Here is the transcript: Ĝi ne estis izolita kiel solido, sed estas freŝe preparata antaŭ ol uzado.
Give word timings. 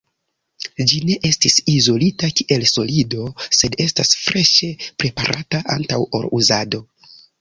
Ĝi 0.91 1.01
ne 1.09 1.17
estis 1.29 1.57
izolita 1.73 2.29
kiel 2.39 2.65
solido, 2.71 3.27
sed 3.59 3.77
estas 3.85 4.15
freŝe 4.23 4.71
preparata 5.05 5.61
antaŭ 5.77 6.01
ol 6.23 6.27
uzado. 6.41 6.83